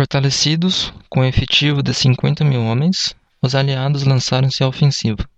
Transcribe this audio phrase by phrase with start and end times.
[0.00, 5.28] Fortalecidos, com um efetivo de 50 mil homens, os aliados lançaram-se à ofensiva.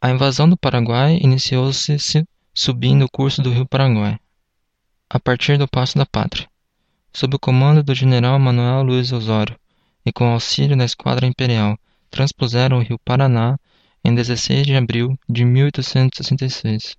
[0.00, 1.94] A invasão do Paraguai iniciou-se
[2.54, 4.18] subindo o curso do rio Paraguai,
[5.10, 6.48] a partir do Passo da Pátria,
[7.12, 9.60] sob o comando do general Manuel Luiz Osório
[10.06, 11.78] e com auxílio da Esquadra Imperial,
[12.10, 13.58] transpuseram o rio Paraná
[14.02, 16.96] em 16 de abril de 1866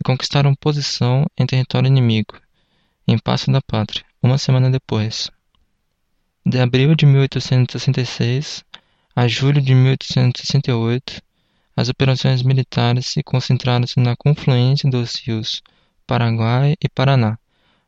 [0.00, 2.34] e conquistaram posição em território inimigo,
[3.06, 5.30] em Passo da Pátria, uma semana depois.
[6.44, 8.64] De abril de 1866
[9.14, 11.22] a julho de 1868,
[11.76, 15.62] as operações militares se concentraram-se na confluência dos rios
[16.04, 17.38] Paraguai e Paraná,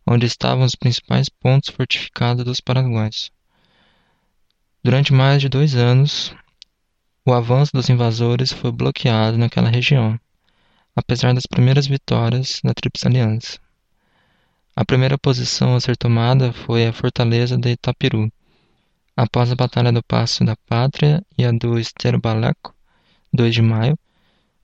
[0.06, 3.32] onde estavam os principais pontos fortificados dos paraguaios.
[4.84, 6.32] Durante mais de dois anos,
[7.26, 10.16] o avanço dos invasores foi bloqueado naquela região,
[10.94, 13.58] apesar das primeiras vitórias da Tríplice Aliança.
[14.76, 18.30] A primeira posição a ser tomada foi a fortaleza de Itapiru,
[19.16, 22.74] após a Batalha do Passo da Pátria e a do Esterbaleco,
[23.32, 23.98] 2 de maio,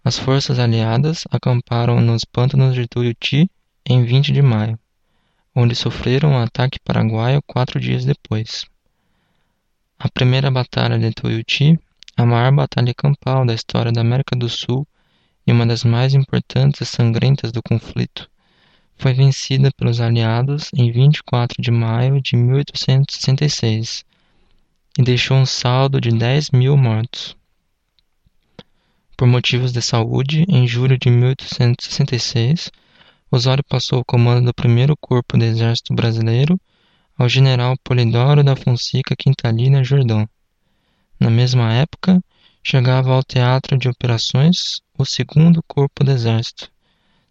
[0.04, 3.50] as forças aliadas acamparam nos pântanos de Tuiuti
[3.84, 4.78] em 20 de maio,
[5.54, 8.64] onde sofreram um ataque paraguaio quatro dias depois.
[9.98, 11.78] A primeira Batalha de Tuiuti
[12.20, 14.86] a maior batalha campal da história da América do Sul
[15.46, 18.30] e uma das mais importantes e sangrentas do conflito,
[18.94, 24.04] foi vencida pelos aliados em 24 de maio de 1866
[25.00, 27.34] e deixou um saldo de 10 mil mortos.
[29.16, 32.70] Por motivos de saúde, em julho de 1866,
[33.30, 36.60] Osório passou o comando do primeiro corpo do Exército Brasileiro
[37.16, 40.28] ao general Polidoro da Fonseca Quintalina Jordão.
[41.18, 42.22] Na mesma época,
[42.62, 46.70] chegava ao teatro de operações o segundo Corpo do Exército,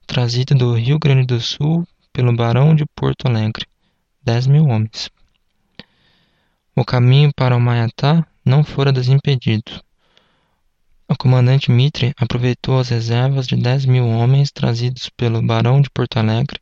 [0.08, 3.68] trazido do Rio Grande do Sul pelo Barão de Porto Alegre,
[4.24, 5.12] dez mil homens.
[6.80, 9.84] O caminho para o Maiatá não fora desimpedido.
[11.10, 16.16] O comandante Mitre aproveitou as reservas de dez mil homens trazidos pelo Barão de Porto
[16.16, 16.58] Alegre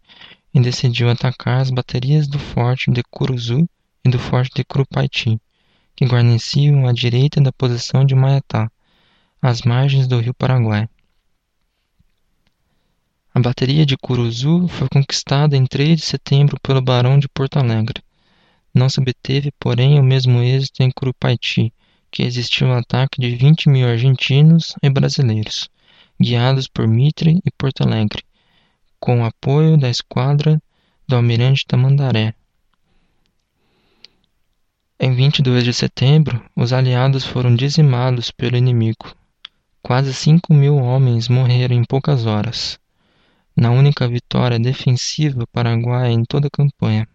[0.52, 3.70] e decidiu atacar as baterias do forte de Curuzu
[4.04, 5.40] e do forte de Curupaiti
[5.96, 8.72] que guarneciam a direita da posição de Maetá,
[9.40, 10.90] às margens do rio Paraguai.
[13.36, 18.02] A bateria de Curuzu foi conquistada em 3 de setembro pelo Barão de Porto Alegre.
[18.78, 21.74] Não se obteve, porém, o mesmo êxito em Curupaiti,
[22.12, 25.68] que existiu um ataque de 20 mil argentinos e brasileiros,
[26.22, 28.24] guiados por Mitre e Porto Alegre,
[29.00, 30.62] com o apoio da esquadra
[31.08, 32.36] do almirante Tamandaré,
[35.00, 39.16] em 22 de setembro, os aliados foram dizimados pelo inimigo.
[39.82, 42.80] Quase cinco mil homens morreram em poucas horas,
[43.56, 47.08] na única vitória defensiva paraguaia em toda a campanha.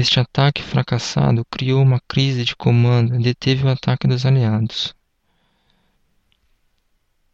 [0.00, 4.94] Este ataque fracassado criou uma crise de comando e deteve o ataque dos aliados.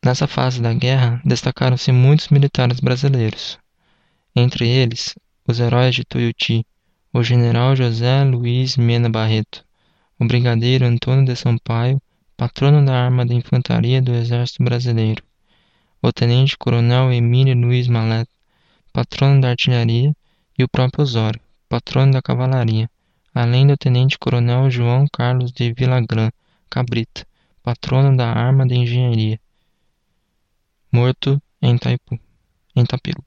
[0.04, 3.56] Nessa fase da guerra, destacaram-se muitos militares brasileiros,
[4.34, 5.14] entre eles
[5.46, 6.66] os heróis de Tuiuti,
[7.12, 9.64] o general José Luiz Mena Barreto,
[10.18, 12.02] o brigadeiro Antônio de Sampaio,
[12.36, 15.22] patrono da arma da infantaria do Exército Brasileiro,
[16.02, 18.28] o tenente-coronel Emílio Luiz Malet,
[18.92, 20.12] patrono da artilharia,
[20.58, 22.90] e o próprio Osório, patrono da cavalaria,
[23.34, 26.30] além do tenente-coronel João Carlos de Villagrán
[26.70, 27.26] Cabrita,
[27.62, 29.40] patrono da arma da engenharia,
[30.92, 32.18] morto em Taipu,
[32.74, 33.22] em Tapiru.